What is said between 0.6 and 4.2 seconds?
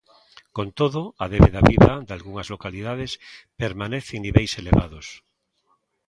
todo, a débeda viva dalgunhas localidades permanece